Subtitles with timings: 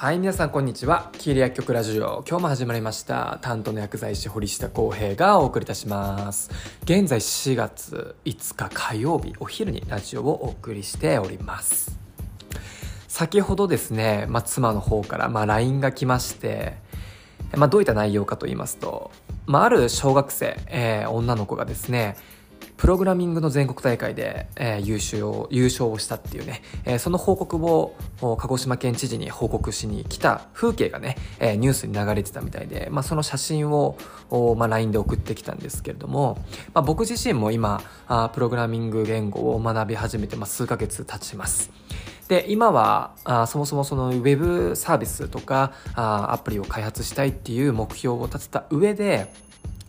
[0.00, 1.10] はい、皆さんこんにちは。
[1.18, 2.24] キーリ薬局ラジオ。
[2.26, 3.38] 今日も始まりました。
[3.42, 6.50] 担当の薬剤師堀下康平がお送りいたします。
[6.84, 11.98] 現在4月5日火曜日お昼にラジオをお送りしております。
[13.08, 16.76] 先ほどですね、まあ、妻の方から、まあ、LINE が来まして、
[17.54, 19.10] まあ、どういった内容かと言いますと、
[19.44, 22.16] まあ、ある小学生、えー女の子がですね、
[22.80, 33.98] プログラミングの全国大会で、えー優勝を優勝をしたっていうね、えーその報告を鹿児島県知事に報告しに来た風景がね、えーニュースに流れてたみたいで、まあ、その写真を、
[34.56, 36.38] まあ、LINE で送ってきたんですけれども、
[36.72, 41.70] まあ、僕自身も今あプログラミング言語を学び始めて、まあ、数ヶ月経ちます。
[42.28, 49.30] で今はあそもそもそのウェブサービスとかあアプリを開発したいっていう目標を立てた上で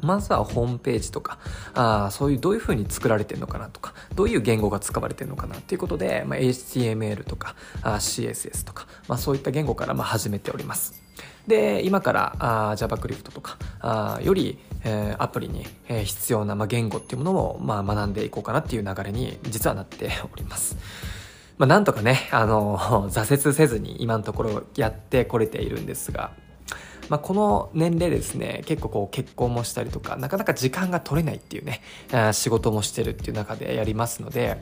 [0.00, 1.38] まずはホームページとか
[1.74, 11.02] あそういうどういうふうに作られてるのかなとかどういう言語が使われてるのかなっていうことで、まあ、HTML とかあ CSS とか、まあ、そういった言語からまあ始めております。
[11.46, 20.76] で今からあ JavaScript とかあより、えーアプリに、えー必要な、まあ、言語っていうものを、まあ、学んでいこうかなっていう流れに実はなっております。
[21.58, 26.32] まあ、なんとかね、あの、挫折せずに今のところやってこれているんですが、
[27.08, 31.82] まあ、この年齢ですね、結構こう結婚もしたりとか、なかなか時間が取れないっていうね、
[32.32, 34.56] 仕事もしてるっていう中でやりますので、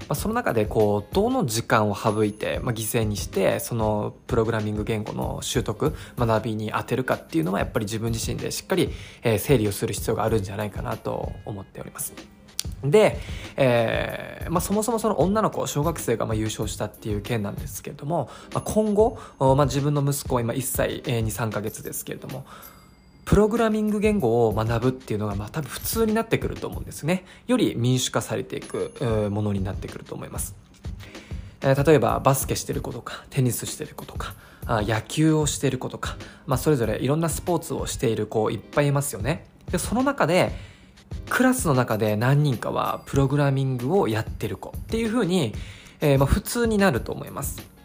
[0.00, 8.90] まあ、その中でこう、どの時間を省いて、まあ、犠牲にして、そのプログラミング言語の習得、学びに当てるかっていうのはやっぱり自分自身でしっかり、
[9.38, 12.12] 整理をする必要があるんじゃないかなと思っております。
[12.84, 13.18] で、
[13.56, 22.46] えーまあ、そもそもその女の子小学生がまあ優勝したっていう件なんですけれども、まあ、今後、まあ、自分の息子今1歳23ヶ月ですけれども
[23.24, 27.26] プログラミング言語を学ぶっていうのがまあ多分普通になってくると思うんですね。
[27.46, 28.94] より民主化されていく
[29.30, 30.54] ものになってくると思います。
[31.60, 39.46] えー例えばバスケしてる子とかテニスしてる子とかあ野球をしてる子とか、まあ、それぞれいろんなスポーツをしている子いっぱいいますよね。
[39.70, 40.52] でその中で
[41.28, 45.54] クラスの中で何人かはプログラミングをやってる子っていう風に、
[46.00, 47.78] えーまあ、普通になると思います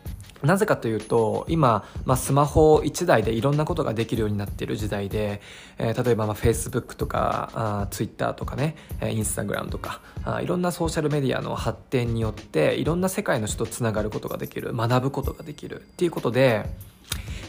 [0.43, 5.41] なぜかというと今、まあ、スマホ1台でいろんなことができるようになっている時代で、
[5.77, 16.65] えー例えば、まあ、Facebook とかあ Twitter とかね、えー Instagram とかあいろんなソーシャルメディアの発展によっていろんな世界の人とつながることができる学ぶことができるっていうことで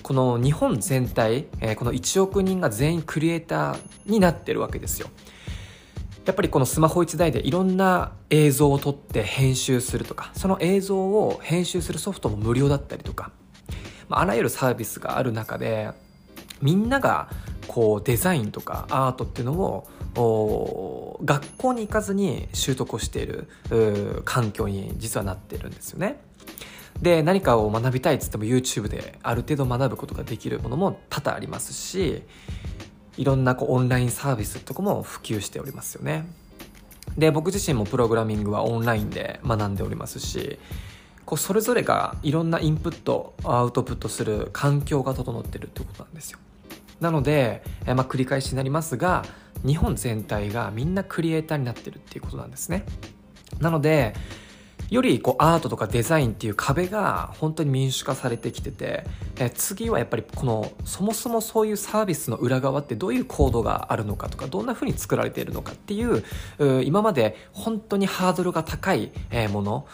[0.04, 5.08] この日本全体、えーこの1億人が全員クリエイターになってるわけですよ。
[6.24, 13.30] やっぱりこのスマホ1台でいろんな映像を撮って編集するとかその映像を編集するソフトも無料だったりとか、
[14.08, 15.90] まあ、あらゆるサービスがある中で
[16.62, 17.28] みんなが
[17.66, 19.52] こうデザインとかアートっていうの
[20.16, 23.48] を学校に行かずに習得をしている
[24.24, 26.20] 環境に実はなってるんですよね。
[27.02, 32.22] で何かを学びたいっつっても YouTube である程度学ぶことができるものも多々ありますし
[33.16, 36.26] いろんなこうオンラインサービスとかも普及しておりますよね。
[37.16, 40.58] で僕自身もプログラミングはオンラインで学んでおりますし
[41.24, 46.38] こうそれぞれがいろんなインプットアウトプットする環境が整ってるってことなんですよ。
[47.00, 49.24] なので、えまあ、繰り返しになりますが
[49.66, 52.84] 日本全体がみんなクリエイターになってるっていうことなんですね。
[53.60, 54.14] なので
[54.90, 59.04] よりこうアートとかデザインっていう壁が本当に民主化されてきてて、
[59.36, 66.22] え次はやっぱりこのそもそもそういうサービスの裏側ってどういうコードがあるのかとかどんな風に作られているのかっていう
[66.84, 69.10] 今まで本当にハードルが高い
[69.50, 69.86] もの。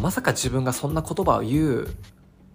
[0.00, 1.88] まさか自分がそんな言葉を言う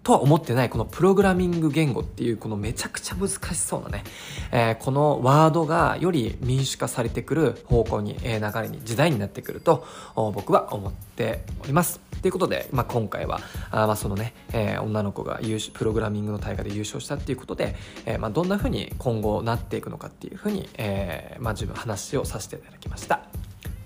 [0.04, 4.04] とは思ってないこのプログラミング言語っていうこのめちゃくちゃ難しそうなね、
[4.52, 12.00] えーこのワードがより民主化されてくる方向に、えー流れに時代になってくると僕は思っております。
[12.20, 23.22] ということで、まあ、今回はあまあそのね、えー女の子が優プログラミングの大会で優勝したっていうことで、えーまあ、どんな風に今後なっていくのかっていう風に、えーまあ、自分話をさせていただきました。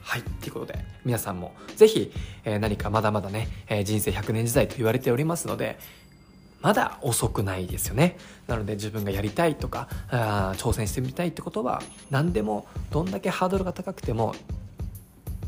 [0.00, 0.22] はい。
[0.22, 2.12] ということで、皆さんもぜひ、
[2.44, 5.78] えー何かまだまだね、えー人生100年時代と言われておりますので、
[6.60, 8.18] まだ遅くないですよね。
[8.46, 14.34] なので自分がやりたいとか、あ挑戦してみたいってことは、何でもどんだけハードルが高くても、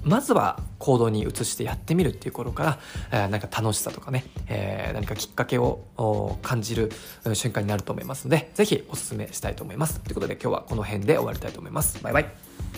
[0.02, 2.78] まずは行動に移してやってみるっていう頃から、
[3.12, 6.90] えーなんか楽しさとかね、え何かきっかけを感じる
[7.34, 10.00] 瞬間になると思いますので、ぜひお勧めしたいと思います。
[10.00, 12.02] ということで今日はこの辺で終わりたいと思います。
[12.02, 12.69] バイバイ。